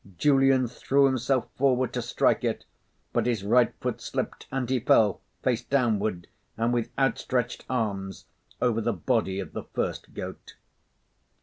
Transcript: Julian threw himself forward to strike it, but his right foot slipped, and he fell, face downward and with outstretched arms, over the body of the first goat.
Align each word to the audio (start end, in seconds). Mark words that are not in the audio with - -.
Julian 0.17 0.67
threw 0.67 1.05
himself 1.05 1.47
forward 1.57 1.93
to 1.93 2.01
strike 2.01 2.43
it, 2.43 2.65
but 3.13 3.27
his 3.27 3.43
right 3.43 3.71
foot 3.81 4.01
slipped, 4.01 4.47
and 4.51 4.67
he 4.67 4.79
fell, 4.79 5.21
face 5.43 5.61
downward 5.63 6.25
and 6.57 6.73
with 6.73 6.89
outstretched 6.97 7.65
arms, 7.69 8.25
over 8.59 8.81
the 8.81 8.93
body 8.93 9.39
of 9.39 9.53
the 9.53 9.65
first 9.75 10.15
goat. 10.15 10.55